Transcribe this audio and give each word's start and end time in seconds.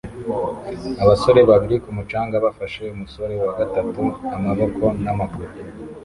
Abasore 1.03 1.39
babiri 1.49 1.75
ku 1.83 1.89
mucanga 1.97 2.35
bafashe 2.45 2.83
umusore 2.95 3.33
wa 3.43 3.51
gatatu 3.59 4.03
amaboko 4.35 4.83
n'amaguru 5.03 5.51